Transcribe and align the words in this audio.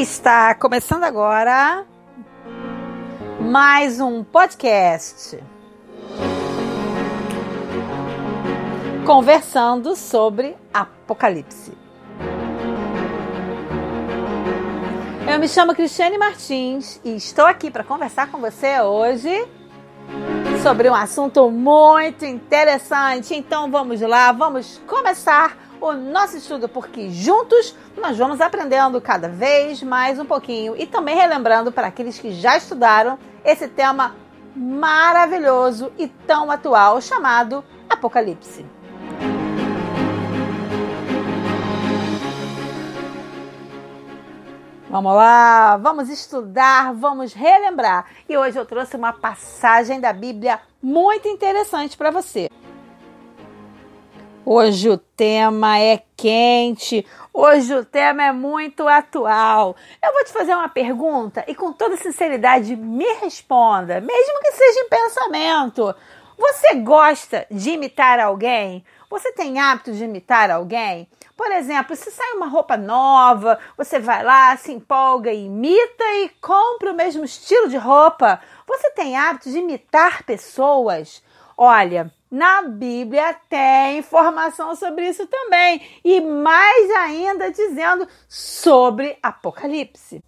Está 0.00 0.54
começando 0.54 1.04
agora 1.04 1.84
mais 3.38 4.00
um 4.00 4.24
podcast. 4.24 5.38
Conversando 9.04 9.94
sobre 9.94 10.56
Apocalipse. 10.72 11.76
Eu 15.30 15.38
me 15.38 15.46
chamo 15.46 15.74
Cristiane 15.74 16.16
Martins 16.16 16.98
e 17.04 17.16
estou 17.16 17.44
aqui 17.44 17.70
para 17.70 17.84
conversar 17.84 18.30
com 18.30 18.40
você 18.40 18.80
hoje 18.80 19.46
sobre 20.62 20.88
um 20.88 20.94
assunto 20.94 21.50
muito 21.50 22.24
interessante. 22.24 23.34
Então 23.34 23.70
vamos 23.70 24.00
lá, 24.00 24.32
vamos 24.32 24.80
começar 24.86 25.58
o 25.80 25.92
nosso 25.92 26.36
estudo, 26.36 26.68
porque 26.68 27.08
juntos 27.08 27.74
nós 27.96 28.16
vamos 28.16 28.40
aprendendo 28.40 29.00
cada 29.00 29.28
vez 29.28 29.82
mais 29.82 30.18
um 30.18 30.26
pouquinho 30.26 30.76
e 30.76 30.86
também 30.86 31.16
relembrando 31.16 31.72
para 31.72 31.86
aqueles 31.86 32.18
que 32.18 32.32
já 32.32 32.56
estudaram 32.56 33.18
esse 33.44 33.66
tema 33.66 34.14
maravilhoso 34.54 35.90
e 35.98 36.06
tão 36.06 36.50
atual 36.50 37.00
chamado 37.00 37.64
Apocalipse. 37.88 38.66
Vamos 44.90 45.14
lá, 45.14 45.76
vamos 45.76 46.08
estudar, 46.08 46.92
vamos 46.92 47.32
relembrar. 47.32 48.06
E 48.28 48.36
hoje 48.36 48.58
eu 48.58 48.66
trouxe 48.66 48.96
uma 48.96 49.12
passagem 49.12 50.00
da 50.00 50.12
Bíblia 50.12 50.60
muito 50.82 51.28
interessante 51.28 51.96
para 51.96 52.10
você. 52.10 52.50
Hoje 54.44 54.88
o 54.88 54.96
tema 54.96 55.78
é 55.78 56.02
quente, 56.16 57.06
hoje 57.32 57.74
o 57.74 57.84
tema 57.84 58.24
é 58.24 58.32
muito 58.32 58.88
atual. 58.88 59.76
Eu 60.02 60.12
vou 60.14 60.24
te 60.24 60.32
fazer 60.32 60.54
uma 60.54 60.68
pergunta 60.68 61.44
e 61.46 61.54
com 61.54 61.72
toda 61.74 61.96
sinceridade 61.98 62.74
me 62.74 63.04
responda, 63.20 64.00
mesmo 64.00 64.40
que 64.40 64.52
seja 64.52 64.80
em 64.80 64.88
pensamento. 64.88 65.94
Você 66.38 66.74
gosta 66.76 67.46
de 67.50 67.72
imitar 67.72 68.18
alguém? 68.18 68.82
Você 69.10 69.30
tem 69.32 69.60
hábito 69.60 69.92
de 69.92 70.04
imitar 70.04 70.50
alguém? 70.50 71.06
Por 71.36 71.52
exemplo, 71.52 71.94
se 71.94 72.10
sai 72.10 72.32
uma 72.32 72.46
roupa 72.46 72.78
nova, 72.78 73.58
você 73.76 73.98
vai 73.98 74.24
lá, 74.24 74.56
se 74.56 74.72
empolga, 74.72 75.30
imita 75.30 76.04
e 76.22 76.30
compra 76.40 76.92
o 76.92 76.96
mesmo 76.96 77.26
estilo 77.26 77.68
de 77.68 77.76
roupa. 77.76 78.40
Você 78.66 78.90
tem 78.92 79.18
hábito 79.18 79.50
de 79.50 79.58
imitar 79.58 80.22
pessoas? 80.22 81.22
Olha, 81.58 82.10
na 82.30 82.62
Bíblia 82.62 83.34
tem 83.48 83.98
informação 83.98 84.76
sobre 84.76 85.08
isso 85.08 85.26
também, 85.26 85.82
e 86.04 86.20
mais 86.20 86.90
ainda 86.90 87.50
dizendo 87.50 88.06
sobre 88.28 89.18
Apocalipse. 89.22 90.22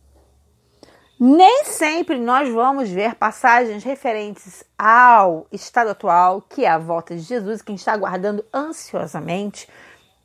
Nem 1.25 1.65
sempre 1.67 2.19
nós 2.19 2.49
vamos 2.49 2.91
ver 2.91 3.15
passagens 3.15 3.85
referentes 3.85 4.65
ao 4.77 5.47
estado 5.53 5.91
atual, 5.91 6.43
que 6.43 6.65
é 6.65 6.69
a 6.69 6.79
volta 6.79 7.15
de 7.15 7.21
Jesus, 7.21 7.63
quem 7.63 7.77
está 7.77 7.93
aguardando 7.93 8.45
ansiosamente 8.53 9.69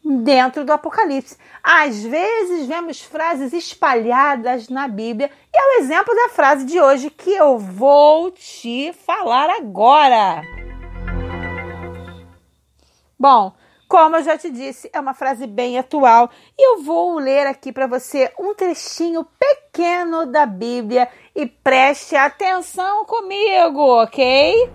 dentro 0.04 0.66
do 0.66 0.74
Apocalipse. 0.74 1.38
Às 1.62 2.02
vezes 2.04 2.66
vemos 2.66 3.04
frases 3.04 3.54
espalhadas 3.54 4.70
na 4.70 4.88
Bíblia, 4.88 5.30
e 5.54 5.58
é 5.58 5.62
o 5.62 5.84
exemplo 5.84 6.16
da 6.16 6.30
frase 6.30 6.66
de 6.66 6.82
hoje 6.82 7.12
que 7.12 7.30
eu 7.32 7.60
vou 7.60 8.32
te 8.32 8.92
falar 9.06 9.52
agora. 9.52 10.42
Bom, 13.20 13.52
como 13.88 14.18
eu 14.18 14.24
já 14.24 14.38
te 14.38 14.52
disse, 14.52 14.92
é 14.94 15.00
uma 15.00 15.16
frase 15.16 15.48
bem 15.48 15.80
atual 15.80 16.30
e 16.56 16.62
eu 16.62 16.84
vou 16.84 17.18
ler 17.18 17.48
aqui 17.48 17.72
para 17.72 17.88
você 17.88 18.32
um 18.38 18.54
trechinho 18.54 19.26
pequeno 19.40 20.28
da 20.28 20.46
Bíblia 20.46 21.10
e 21.36 21.48
preste 21.48 22.16
atenção 22.16 23.06
comigo, 23.06 23.80
ok? 24.04 24.72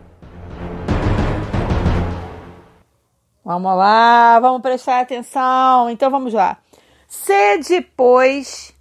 Vamos 3.44 3.76
lá, 3.76 4.40
vamos 4.40 4.60
prestar 4.60 5.00
atenção. 5.00 5.88
Então 5.88 6.10
vamos 6.10 6.34
lá. 6.34 6.58
Sede, 7.06 7.80
pois, 7.96 8.74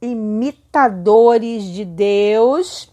imitadores 0.00 1.64
de 1.64 1.84
Deus, 1.84 2.92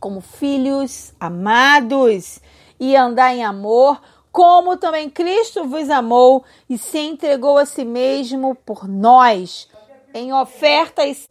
como 0.00 0.22
filhos 0.22 1.12
amados, 1.20 2.40
e 2.82 2.96
andar 2.96 3.32
em 3.32 3.44
amor 3.44 4.00
como 4.32 4.78
também 4.78 5.10
Cristo 5.10 5.68
vos 5.68 5.90
amou 5.90 6.42
e 6.68 6.78
se 6.78 6.98
entregou 6.98 7.58
a 7.58 7.66
si 7.66 7.84
mesmo 7.84 8.54
por 8.54 8.88
nós, 8.88 9.68
em 10.14 10.32
ofertas 10.32 11.28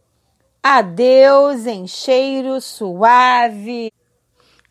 a 0.62 0.80
Deus 0.80 1.66
em 1.66 1.86
cheiro 1.88 2.60
suave. 2.60 3.90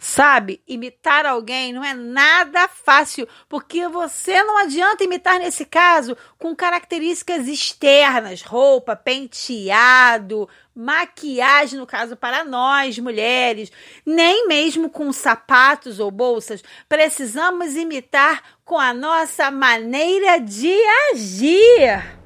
Sabe, 0.03 0.63
imitar 0.67 1.27
alguém 1.27 1.71
não 1.71 1.83
é 1.83 1.93
nada 1.93 2.67
fácil, 2.67 3.27
porque 3.47 3.87
você 3.87 4.41
não 4.41 4.57
adianta 4.57 5.03
imitar 5.03 5.37
nesse 5.37 5.63
caso 5.63 6.17
com 6.39 6.55
características 6.55 7.47
externas, 7.47 8.41
roupa, 8.41 8.95
penteado, 8.95 10.49
maquiagem, 10.75 11.77
no 11.77 11.85
caso 11.85 12.15
para 12.15 12.43
nós 12.43 12.97
mulheres, 12.97 13.71
nem 14.03 14.47
mesmo 14.47 14.89
com 14.89 15.13
sapatos 15.13 15.99
ou 15.99 16.09
bolsas. 16.09 16.63
Precisamos 16.89 17.75
imitar 17.75 18.41
com 18.65 18.79
a 18.79 18.95
nossa 18.95 19.51
maneira 19.51 20.39
de 20.39 20.75
agir. 21.11 22.20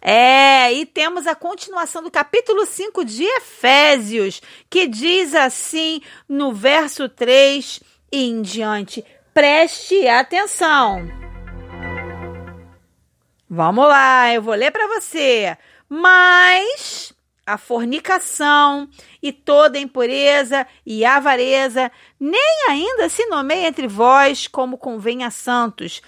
É, 0.00 0.72
e 0.72 0.86
temos 0.86 1.26
a 1.26 1.34
continuação 1.34 2.02
do 2.02 2.10
capítulo 2.10 2.64
5 2.64 3.04
de 3.04 3.24
Efésios, 3.24 4.40
que 4.70 4.86
diz 4.86 5.34
assim 5.34 6.00
no 6.28 6.52
verso 6.52 7.08
3 7.08 7.80
e 8.12 8.24
em 8.24 8.40
diante. 8.42 9.04
Preste 9.34 10.06
atenção. 10.06 11.06
Vamos 13.50 13.88
lá, 13.88 14.32
eu 14.32 14.42
vou 14.42 14.54
ler 14.54 14.70
para 14.70 14.86
você. 14.86 15.56
Mas 15.88 17.14
a 17.46 17.56
fornicação 17.56 18.88
e 19.22 19.32
toda 19.32 19.78
impureza 19.78 20.66
e 20.84 21.02
avareza 21.02 21.90
nem 22.20 22.68
ainda 22.68 23.08
se 23.08 23.24
nomeia 23.26 23.68
entre 23.68 23.88
vós 23.88 24.46
como 24.46 24.76
convém 24.76 25.24
a 25.24 25.30
santos. 25.30 26.02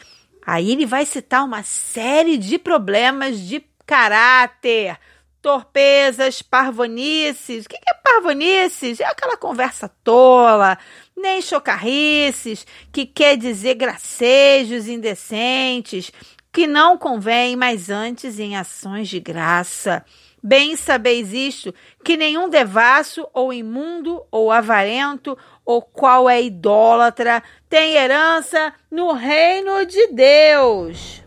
Aí 0.47 0.71
ele 0.73 0.85
vai 0.85 1.07
citar 1.07 1.45
uma 1.45 1.63
série 1.63 2.37
de 2.37 2.59
problemas 2.59 3.41
de 3.41 3.70
caráter, 3.91 4.97
torpezas, 5.43 6.41
parvonices. 6.43 7.67
O 7.67 7.69
que 7.69 7.75
é 7.75 7.95
parvonices? 7.95 9.01
É 9.01 9.05
aquela 9.05 9.37
conversa 9.37 9.91
tola, 10.05 10.79
nem 11.17 11.43
chocarrices, 11.43 12.65
que 12.93 13.05
quer 13.05 13.37
dizer 13.37 13.75
gracejos 13.75 14.87
indecentes, 14.87 16.13
que 16.53 16.69
não 16.69 16.97
convém, 16.97 17.57
mas 17.57 17.91
antes 17.91 18.39
em 18.39 18.57
ações 18.57 19.09
de 19.09 19.19
graça. 19.19 20.05
Bem 20.41 20.77
sabeis 20.77 21.33
isto, 21.33 21.75
que 22.05 22.17
nenhum 22.17 22.49
devasso, 22.49 23.27
ou 23.35 23.53
imundo, 23.53 24.23
ou 24.31 24.53
avarento, 24.53 25.37
ou 25.65 25.83
qual 25.83 26.31
é 26.31 26.41
idólatra, 26.41 27.43
tem 27.69 27.95
herança 27.97 28.73
no 28.89 29.13
reino 29.13 29.85
de 29.85 30.07
Deus. 30.13 31.25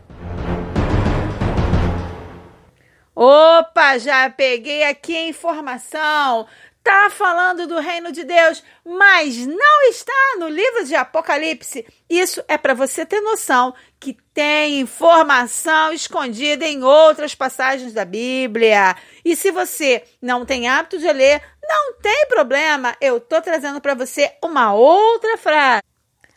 Opa, 3.26 3.96
já 3.96 4.28
peguei 4.28 4.84
aqui 4.84 5.16
a 5.16 5.28
informação. 5.28 6.46
Tá 6.82 7.08
falando 7.08 7.66
do 7.66 7.80
reino 7.80 8.12
de 8.12 8.22
Deus, 8.22 8.62
mas 8.84 9.46
não 9.46 9.88
está 9.88 10.36
no 10.38 10.46
livro 10.46 10.84
de 10.84 10.94
Apocalipse. 10.94 11.86
Isso 12.06 12.44
é 12.46 12.58
para 12.58 12.74
você 12.74 13.06
ter 13.06 13.22
noção 13.22 13.72
que 13.98 14.14
tem 14.34 14.78
informação 14.80 15.90
escondida 15.94 16.66
em 16.66 16.84
outras 16.84 17.34
passagens 17.34 17.94
da 17.94 18.04
Bíblia. 18.04 18.94
E 19.24 19.34
se 19.34 19.50
você 19.50 20.04
não 20.20 20.44
tem 20.44 20.68
hábito 20.68 20.98
de 20.98 21.10
ler, 21.10 21.40
não 21.66 21.94
tem 21.94 22.26
problema. 22.28 22.94
Eu 23.00 23.18
tô 23.18 23.40
trazendo 23.40 23.80
para 23.80 23.94
você 23.94 24.36
uma 24.44 24.74
outra 24.74 25.38
frase. 25.38 25.82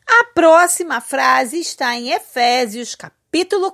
A 0.07 0.23
próxima 0.33 1.01
frase 1.01 1.59
está 1.59 1.97
em 1.97 2.11
Efésios, 2.11 2.95
capítulo 2.95 3.16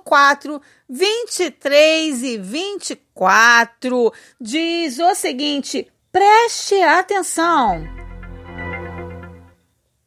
4, 0.04 0.60
23 0.88 2.22
e 2.22 2.38
24, 2.38 4.12
diz 4.40 4.98
o 4.98 5.14
seguinte: 5.14 5.86
preste 6.12 6.74
atenção. 6.82 8.04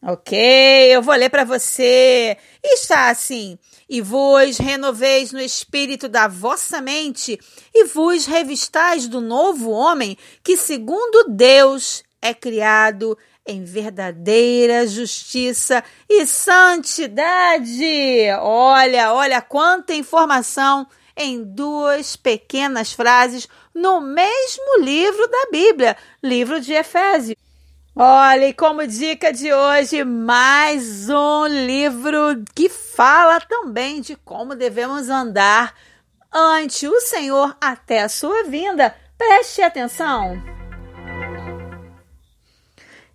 Ok, 0.10 0.38
eu 0.90 1.02
vou 1.02 1.16
ler 1.16 1.30
para 1.30 1.44
você. 1.44 2.38
Está 2.64 3.10
assim: 3.10 3.58
E 3.90 4.00
vos 4.00 4.58
renoveis 4.58 5.32
no 5.32 5.40
espírito 5.42 6.08
da 6.08 6.28
vossa 6.28 6.80
mente, 6.80 7.38
e 7.74 7.84
vos 7.86 8.26
revistais 8.26 9.08
do 9.08 9.20
novo 9.20 9.72
homem, 9.72 10.18
que 10.44 10.56
segundo 10.56 11.26
Deus 11.30 12.04
é 12.22 12.34
criado 12.34 13.18
em 13.48 13.64
verdadeira 13.64 14.86
justiça 14.86 15.84
e 16.10 16.26
santidade. 16.28 17.82
Olha, 18.42 19.14
olha 19.14 19.42
quanta 19.42 19.94
informação 19.94 20.86
em 21.16 21.44
duas 21.44 22.16
pequenas 22.16 22.94
frases 22.94 23.48
no 23.74 24.02
mesmo 24.02 24.80
livro 24.82 25.28
da 25.28 25.48
Bíblia, 25.52 25.98
livro 26.22 26.60
de 26.60 26.74
Efésios. 26.74 27.38
Olha, 27.96 28.50
e 28.50 28.54
como 28.54 28.86
dica 28.86 29.34
de 29.34 29.52
hoje, 29.52 30.04
mais 30.04 31.10
um 31.10 31.48
livro 31.48 32.44
que 32.54 32.70
fala 32.70 33.40
também 33.42 34.02
de 34.02 34.16
como 34.16 34.54
devemos 34.54 35.10
andar 35.10 35.74
ante 36.32 36.88
o 36.88 37.02
Senhor 37.02 37.58
até 37.60 38.02
a 38.02 38.10
sua 38.10 38.44
vinda. 38.44 38.96
Preste 39.18 39.64
atenção. 39.64 40.57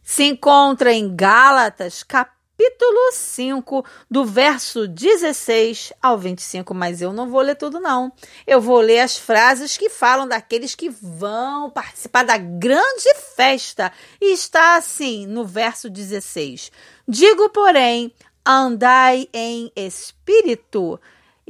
Se 0.03 0.25
encontra 0.25 0.93
em 0.93 1.15
Gálatas, 1.15 2.03
capítulo 2.03 2.43
capítulo 2.63 3.13
5, 3.13 3.85
do 4.11 4.25
verso 4.25 4.87
16 4.87 5.93
ao 6.01 6.17
25, 6.17 6.73
mas 6.73 7.03
eu 7.03 7.13
não 7.13 7.29
vou 7.29 7.41
ler 7.41 7.57
tudo 7.57 7.81
não. 7.81 8.13
Eu 8.47 8.61
vou 8.61 8.81
ler 8.81 9.01
as 9.01 9.17
frases 9.17 9.77
que 9.77 9.89
falam 9.89 10.29
daqueles 10.29 10.75
que 10.75 10.89
vão 10.89 11.71
participar 11.71 12.25
da 12.25 12.37
grande 12.37 13.15
festa. 13.35 13.91
E 14.21 14.33
está 14.33 14.77
assim 14.77 15.27
no 15.27 15.45
verso 15.45 15.91
16: 15.91 16.71
Digo, 17.09 17.49
porém, 17.51 18.15
andai 18.47 19.29
em 19.33 19.73
espírito, 19.75 21.01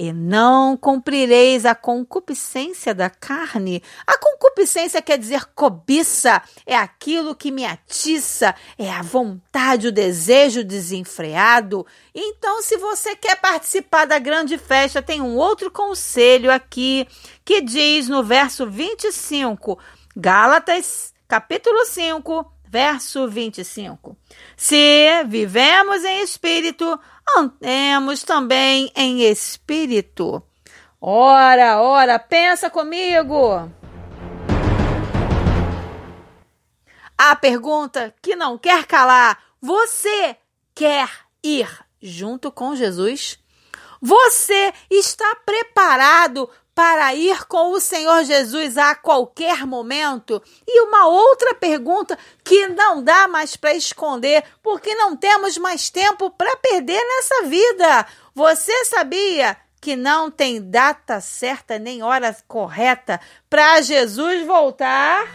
e 0.03 0.13
não 0.13 0.77
cumprireis 0.77 1.65
a 1.65 1.77
concupiscência 1.77 2.93
da 2.93 3.09
carne. 3.09 3.81
A 4.05 4.19
concupiscência 4.19 5.01
quer 5.01 5.17
dizer 5.17 5.45
cobiça, 5.55 6.43
é 6.67 6.75
aquilo 6.75 7.37
que 7.37 7.53
me 7.53 7.65
atiça, 7.65 8.53
é 8.77 8.91
a 8.91 9.01
vontade, 9.01 9.87
o 9.87 9.93
desejo 9.93 10.65
desenfreado. 10.65 11.87
Então, 12.13 12.61
se 12.63 12.77
você 12.79 13.15
quer 13.15 13.37
participar 13.37 14.05
da 14.05 14.19
grande 14.19 14.59
festa, 14.59 15.01
tem 15.01 15.23
um 15.23 15.37
outro 15.37 15.71
conselho 15.71 16.51
aqui 16.51 17.07
que 17.45 17.61
diz 17.61 18.09
no 18.09 18.25
verso 18.25 18.69
25, 18.69 19.79
Gálatas, 20.17 21.15
capítulo 21.29 21.87
5, 21.87 22.52
verso 22.73 23.29
25. 23.29 24.17
Se 24.57 25.23
vivemos 25.29 26.03
em 26.05 26.23
espírito, 26.23 26.99
andemos 27.37 28.23
também 28.23 28.91
em 28.97 29.21
espírito. 29.25 30.43
Ora, 30.99 31.83
ora, 31.83 32.19
pensa 32.19 32.71
comigo. 32.71 33.71
A 37.19 37.37
pergunta 37.37 38.15
que 38.23 38.35
não 38.35 38.57
quer 38.57 38.87
calar: 38.87 39.39
você 39.61 40.35
quer 40.75 41.11
ir 41.45 41.69
junto 42.01 42.51
com 42.51 42.75
Jesus? 42.75 43.39
Você 44.01 44.73
está 44.91 45.37
preparado 45.45 46.49
para 46.75 47.15
ir 47.15 47.45
com 47.47 47.73
o 47.73 47.81
Senhor 47.81 48.25
Jesus 48.25 48.79
a 48.79 48.95
qualquer 48.95 49.67
momento? 49.67 50.43
E 50.67 50.81
uma 50.83 51.07
outra 51.07 51.55
pergunta 51.55 52.19
que 52.43 52.67
não 52.69 53.03
dá 53.03 53.29
mais 53.29 53.57
para 53.57 53.75
esconder, 53.75 54.43
porque 54.63 54.95
não 54.95 55.17
temos 55.17 55.59
mais 55.59 55.91
tempo 55.91 56.31
para 56.31 56.57
perder 56.57 57.03
nessa 57.03 57.43
vida. 57.45 58.07
Você 58.35 58.85
sabia 58.87 59.57
que 59.81 59.97
não 59.97 60.31
tem 60.31 60.63
data 60.63 61.21
certa 61.21 61.79
nem 61.79 62.03
hora 62.03 62.35
correta 62.47 63.21
para 63.51 63.81
Jesus 63.83 64.47
voltar? 64.47 65.27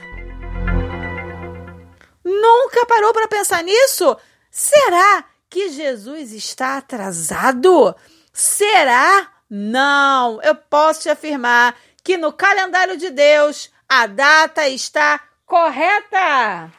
Nunca 2.23 2.85
parou 2.85 3.13
para 3.13 3.27
pensar 3.27 3.63
nisso? 3.63 4.17
Será 4.49 5.23
que 5.49 5.69
Jesus 5.69 6.31
está 6.33 6.77
atrasado? 6.77 7.95
Será? 8.33 9.36
Não, 9.49 10.41
eu 10.41 10.55
posso 10.55 11.01
te 11.01 11.09
afirmar 11.09 11.75
que 12.03 12.17
no 12.17 12.33
calendário 12.33 12.97
de 12.97 13.09
Deus 13.09 13.71
a 13.87 14.05
data 14.05 14.67
está 14.67 15.19
correta. 15.45 16.71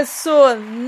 Isso, 0.00 0.30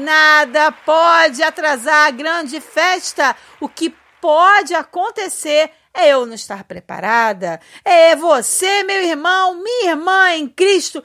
nada 0.04 0.70
pode 0.70 1.42
atrasar 1.42 2.06
a 2.06 2.10
grande 2.10 2.60
festa. 2.60 3.34
O 3.60 3.68
que 3.68 3.94
pode 4.20 4.72
acontecer 4.72 5.72
é 5.92 6.10
eu 6.10 6.24
não 6.24 6.34
estar 6.34 6.62
preparada. 6.62 7.60
É 7.84 8.14
você, 8.14 8.84
meu 8.84 9.02
irmão, 9.02 9.54
minha 9.60 9.90
irmã 9.90 10.32
em 10.34 10.48
Cristo, 10.48 11.02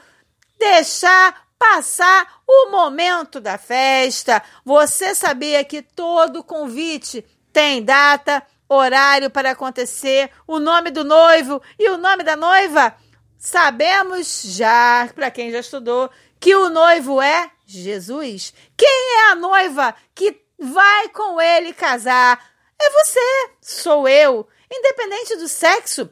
deixar 0.59 1.44
passar 1.57 2.41
o 2.47 2.69
momento 2.69 3.39
da 3.39 3.57
festa. 3.57 4.41
Você 4.63 5.15
sabia 5.15 5.63
que 5.63 5.81
todo 5.81 6.43
convite 6.43 7.25
tem 7.51 7.83
data, 7.83 8.45
horário 8.67 9.29
para 9.29 9.51
acontecer, 9.51 10.29
o 10.47 10.59
nome 10.59 10.91
do 10.91 11.03
noivo 11.03 11.61
e 11.79 11.89
o 11.89 11.97
nome 11.97 12.23
da 12.23 12.35
noiva? 12.35 12.95
Sabemos 13.37 14.41
já, 14.43 15.09
para 15.13 15.29
quem 15.29 15.51
já 15.51 15.59
estudou, 15.59 16.09
que 16.39 16.55
o 16.55 16.69
noivo 16.69 17.21
é 17.21 17.51
Jesus. 17.65 18.53
Quem 18.75 19.19
é 19.19 19.31
a 19.31 19.35
noiva 19.35 19.95
que 20.13 20.41
vai 20.59 21.09
com 21.09 21.39
ele 21.39 21.73
casar? 21.73 22.43
É 22.81 22.89
você, 22.89 23.49
sou 23.61 24.07
eu. 24.07 24.47
Independente 24.71 25.37
do 25.37 25.47
sexo, 25.47 26.09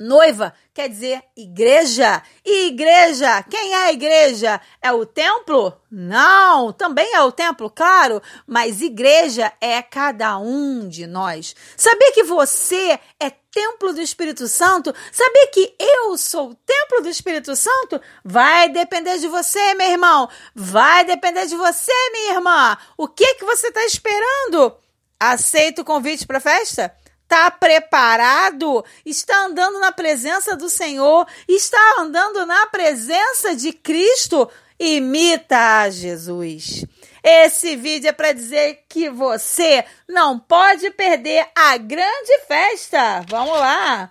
Noiva 0.00 0.54
quer 0.72 0.88
dizer 0.88 1.22
igreja. 1.36 2.22
E 2.42 2.68
igreja, 2.68 3.42
quem 3.42 3.74
é 3.74 3.84
a 3.84 3.92
igreja? 3.92 4.58
É 4.80 4.90
o 4.90 5.04
templo? 5.04 5.78
Não, 5.90 6.72
também 6.72 7.14
é 7.14 7.20
o 7.20 7.30
templo, 7.30 7.68
claro, 7.68 8.22
mas 8.46 8.80
igreja 8.80 9.52
é 9.60 9.82
cada 9.82 10.38
um 10.38 10.88
de 10.88 11.06
nós. 11.06 11.54
Sabia 11.76 12.12
que 12.12 12.22
você 12.22 12.98
é 13.20 13.28
templo 13.28 13.92
do 13.92 14.00
Espírito 14.00 14.48
Santo? 14.48 14.94
Sabia 15.12 15.48
que 15.48 15.74
eu 15.78 16.16
sou 16.16 16.50
o 16.50 16.54
templo 16.54 17.02
do 17.02 17.08
Espírito 17.10 17.54
Santo? 17.54 18.00
Vai 18.24 18.70
depender 18.70 19.18
de 19.18 19.28
você, 19.28 19.74
meu 19.74 19.90
irmão. 19.90 20.30
Vai 20.54 21.04
depender 21.04 21.44
de 21.44 21.56
você, 21.56 21.92
minha 22.12 22.34
irmã. 22.34 22.78
O 22.96 23.06
que 23.06 23.34
que 23.34 23.44
você 23.44 23.68
está 23.68 23.84
esperando? 23.84 24.74
Aceita 25.18 25.82
o 25.82 25.84
convite 25.84 26.26
para 26.26 26.38
a 26.38 26.40
festa? 26.40 26.94
Está 27.30 27.48
preparado, 27.48 28.84
está 29.06 29.44
andando 29.44 29.78
na 29.78 29.92
presença 29.92 30.56
do 30.56 30.68
Senhor, 30.68 31.24
está 31.48 31.78
andando 32.00 32.44
na 32.44 32.66
presença 32.66 33.54
de 33.54 33.72
Cristo, 33.72 34.50
imita 34.76 35.82
a 35.82 35.90
Jesus. 35.90 36.84
Esse 37.22 37.76
vídeo 37.76 38.08
é 38.08 38.12
para 38.12 38.32
dizer 38.32 38.84
que 38.88 39.08
você 39.08 39.84
não 40.08 40.40
pode 40.40 40.90
perder 40.90 41.46
a 41.54 41.76
grande 41.76 42.38
festa. 42.48 43.24
Vamos 43.28 43.56
lá! 43.56 44.10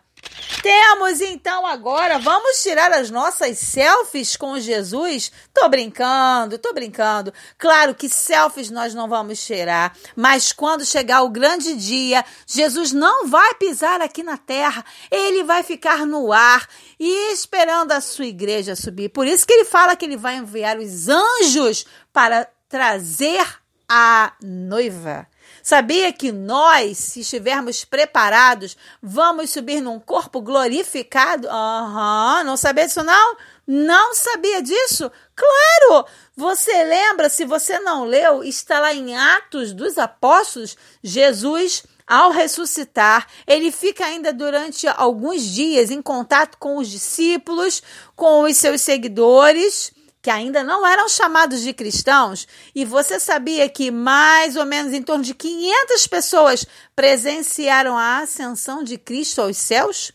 Temos 0.62 1.22
então 1.22 1.66
agora, 1.66 2.20
vamos 2.20 2.62
tirar 2.62 2.92
as 2.92 3.10
nossas 3.10 3.58
selfies 3.58 4.36
com 4.36 4.60
Jesus? 4.60 5.32
Tô 5.54 5.70
brincando, 5.70 6.58
tô 6.58 6.74
brincando. 6.74 7.34
Claro 7.58 7.96
que 7.96 8.10
selfies 8.10 8.70
nós 8.70 8.94
não 8.94 9.08
vamos 9.08 9.44
tirar, 9.46 9.96
mas 10.16 10.52
quando 10.52 10.86
chegar 10.86 11.24
o 11.24 11.30
grande 11.30 11.76
dia, 11.76 12.26
Jesus 12.46 12.92
não 12.92 13.28
vai 13.28 13.54
pisar 13.56 14.02
aqui 14.02 14.22
na 14.22 14.38
terra, 14.38 14.84
ele 15.10 15.44
vai 15.44 15.64
ficar 15.64 16.06
no 16.06 16.32
ar 16.32 16.68
e 17.00 17.32
esperando 17.32 17.92
a 17.92 18.02
sua 18.02 18.26
igreja 18.26 18.76
subir. 18.76 19.10
Por 19.10 19.26
isso 19.26 19.48
que 19.48 19.54
ele 19.54 19.66
fala 19.66 19.96
que 19.96 20.06
ele 20.06 20.18
vai 20.18 20.36
enviar 20.36 20.78
os 20.78 21.08
anjos 21.08 21.86
para 22.12 22.48
trazer 22.68 23.46
a 23.88 24.34
noiva. 24.42 25.28
Sabia 25.62 26.12
que 26.12 26.32
nós, 26.32 26.98
se 26.98 27.22
estivermos 27.22 27.84
preparados, 27.86 28.78
vamos 29.02 29.50
subir 29.50 29.82
num 29.82 30.00
corpo 30.00 30.42
glorificado? 30.42 31.48
Aham, 31.50 32.40
uhum, 32.40 32.44
não 32.46 32.58
sabia 32.58 32.86
disso 32.86 33.04
não? 33.04 33.38
Não 33.68 34.16
sabia 34.16 34.62
disso? 34.62 35.12
Claro! 35.36 36.06
Você 36.36 36.84
lembra, 36.84 37.30
se 37.30 37.46
você 37.46 37.80
não 37.80 38.06
leu, 38.06 38.44
está 38.44 38.80
lá 38.80 38.94
em 38.94 39.16
Atos 39.16 39.74
dos 39.74 39.98
Apóstolos, 39.98 40.76
Jesus 41.04 41.84
ao 42.08 42.32
ressuscitar, 42.32 43.28
ele 43.46 43.72
fica 43.72 44.04
ainda 44.04 44.34
durante 44.34 44.88
alguns 44.88 45.44
dias 45.44 45.92
em 45.92 46.02
contato 46.02 46.58
com 46.58 46.78
os 46.78 46.90
discípulos, 46.90 47.84
com 48.16 48.42
os 48.42 48.58
seus 48.58 48.82
seguidores 48.82 49.94
que 50.30 50.34
ainda 50.34 50.64
não 50.64 50.86
eram 50.86 51.10
chamados 51.10 51.62
de 51.62 51.74
cristãos, 51.74 52.48
e 52.76 52.86
você 52.86 53.20
sabia 53.20 53.68
que 53.68 53.90
mais 53.90 54.56
ou 54.56 54.64
menos 54.64 54.94
em 54.94 55.02
torno 55.02 55.24
de 55.24 55.34
500 55.34 56.06
pessoas 56.06 56.68
presenciaram 56.96 57.98
a 57.98 58.20
ascensão 58.20 58.84
de 58.84 58.96
Cristo 58.96 59.42
aos 59.42 59.58
céus? 59.58 60.12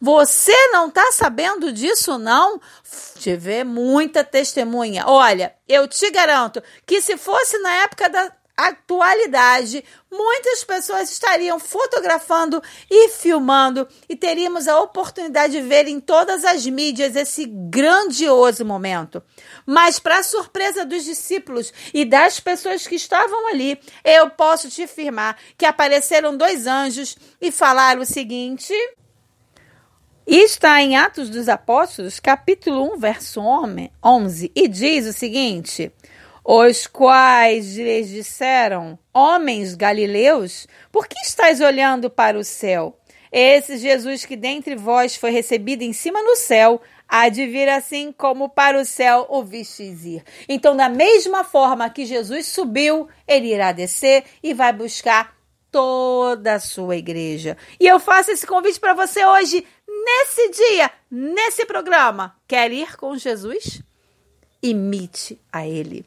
Você 0.00 0.56
não 0.68 0.88
está 0.88 1.12
sabendo 1.12 1.70
disso, 1.70 2.16
não? 2.16 2.58
Tiver 3.18 3.62
muita 3.62 4.24
testemunha. 4.24 5.04
Olha, 5.06 5.54
eu 5.68 5.86
te 5.86 6.10
garanto 6.10 6.62
que 6.86 7.02
se 7.02 7.18
fosse 7.18 7.58
na 7.58 7.82
época 7.82 8.08
da 8.08 8.32
atualidade, 8.58 9.84
muitas 10.10 10.64
pessoas 10.64 11.12
estariam 11.12 11.60
fotografando 11.60 12.60
e 12.90 13.08
filmando 13.10 13.86
e 14.08 14.16
teríamos 14.16 14.66
a 14.66 14.80
oportunidade 14.80 15.52
de 15.52 15.60
ver 15.60 15.86
em 15.86 16.00
todas 16.00 16.44
as 16.44 16.66
mídias 16.66 17.14
esse 17.14 17.46
grandioso 17.46 18.64
momento. 18.64 19.22
Mas, 19.64 20.00
para 20.00 20.24
surpresa 20.24 20.84
dos 20.84 21.04
discípulos 21.04 21.72
e 21.94 22.04
das 22.04 22.40
pessoas 22.40 22.84
que 22.84 22.96
estavam 22.96 23.46
ali, 23.46 23.80
eu 24.04 24.28
posso 24.30 24.68
te 24.68 24.82
afirmar 24.82 25.38
que 25.56 25.64
apareceram 25.64 26.36
dois 26.36 26.66
anjos 26.66 27.16
e 27.40 27.52
falaram 27.52 28.02
o 28.02 28.06
seguinte. 28.06 28.74
Está 30.26 30.82
em 30.82 30.96
Atos 30.96 31.30
dos 31.30 31.48
Apóstolos, 31.48 32.20
capítulo 32.20 32.92
1, 32.94 32.98
verso 32.98 33.40
11, 34.04 34.52
e 34.54 34.68
diz 34.68 35.06
o 35.06 35.12
seguinte: 35.12 35.90
Os 36.50 36.86
quais 36.86 37.76
lhes 37.76 38.08
disseram, 38.08 38.98
homens 39.12 39.74
galileus, 39.74 40.66
por 40.90 41.06
que 41.06 41.20
estáis 41.20 41.60
olhando 41.60 42.08
para 42.08 42.38
o 42.38 42.42
céu? 42.42 42.98
Esse 43.30 43.76
Jesus 43.76 44.24
que 44.24 44.34
dentre 44.34 44.74
vós 44.74 45.14
foi 45.14 45.30
recebido 45.30 45.82
em 45.82 45.92
cima 45.92 46.22
no 46.22 46.36
céu, 46.36 46.80
há 47.06 47.28
de 47.28 47.46
vir 47.46 47.68
assim 47.68 48.10
como 48.10 48.48
para 48.48 48.80
o 48.80 48.84
céu 48.86 49.26
o 49.28 49.44
vistes 49.44 50.06
ir. 50.06 50.24
Então, 50.48 50.74
da 50.74 50.88
mesma 50.88 51.44
forma 51.44 51.90
que 51.90 52.06
Jesus 52.06 52.46
subiu, 52.46 53.10
ele 53.26 53.52
irá 53.52 53.70
descer 53.70 54.24
e 54.42 54.54
vai 54.54 54.72
buscar 54.72 55.36
toda 55.70 56.54
a 56.54 56.60
sua 56.60 56.96
igreja. 56.96 57.58
E 57.78 57.86
eu 57.86 58.00
faço 58.00 58.30
esse 58.30 58.46
convite 58.46 58.80
para 58.80 58.94
você 58.94 59.22
hoje, 59.22 59.66
nesse 59.86 60.48
dia, 60.52 60.90
nesse 61.10 61.66
programa. 61.66 62.34
Quer 62.48 62.72
ir 62.72 62.96
com 62.96 63.18
Jesus? 63.18 63.82
Imite 64.62 65.38
a 65.52 65.66
ele. 65.66 66.06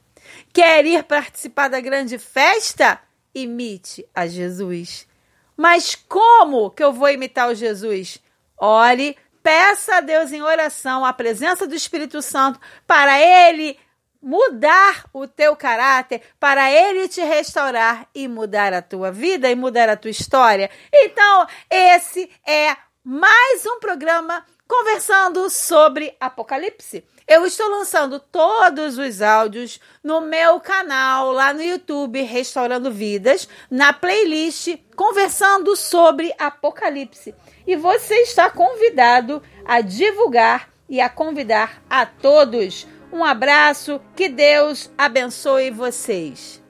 Quer 0.53 0.85
ir 0.85 1.03
participar 1.03 1.69
da 1.69 1.79
grande 1.79 2.17
festa? 2.17 2.99
Imite 3.33 4.05
a 4.13 4.27
Jesus. 4.27 5.07
Mas 5.55 5.95
como 5.95 6.71
que 6.71 6.83
eu 6.83 6.91
vou 6.91 7.09
imitar 7.09 7.49
o 7.49 7.55
Jesus? 7.55 8.19
Ore, 8.57 9.17
peça 9.41 9.97
a 9.97 10.01
Deus 10.01 10.31
em 10.31 10.41
oração 10.41 11.05
a 11.05 11.13
presença 11.13 11.67
do 11.67 11.75
Espírito 11.75 12.21
Santo 12.21 12.59
para 12.85 13.19
ele 13.19 13.77
mudar 14.21 15.05
o 15.11 15.27
teu 15.27 15.55
caráter, 15.55 16.21
para 16.39 16.71
ele 16.71 17.07
te 17.07 17.21
restaurar 17.21 18.07
e 18.13 18.27
mudar 18.27 18.73
a 18.73 18.81
tua 18.81 19.11
vida 19.11 19.49
e 19.49 19.55
mudar 19.55 19.89
a 19.89 19.97
tua 19.97 20.11
história. 20.11 20.69
Então, 20.93 21.47
esse 21.69 22.29
é 22.45 22.77
mais 23.03 23.65
um 23.65 23.79
programa 23.79 24.45
conversando 24.67 25.49
sobre 25.49 26.15
Apocalipse. 26.19 27.03
Eu 27.33 27.45
estou 27.45 27.69
lançando 27.69 28.19
todos 28.19 28.97
os 28.97 29.21
áudios 29.21 29.79
no 30.03 30.19
meu 30.19 30.59
canal 30.59 31.31
lá 31.31 31.53
no 31.53 31.63
YouTube 31.63 32.21
Restaurando 32.23 32.91
Vidas, 32.91 33.47
na 33.69 33.93
playlist 33.93 34.75
Conversando 34.97 35.73
sobre 35.77 36.35
Apocalipse. 36.37 37.33
E 37.65 37.77
você 37.77 38.15
está 38.15 38.49
convidado 38.49 39.41
a 39.63 39.79
divulgar 39.79 40.67
e 40.89 40.99
a 40.99 41.07
convidar 41.07 41.81
a 41.89 42.05
todos. 42.05 42.85
Um 43.13 43.23
abraço, 43.23 44.01
que 44.13 44.27
Deus 44.27 44.91
abençoe 44.97 45.71
vocês. 45.71 46.60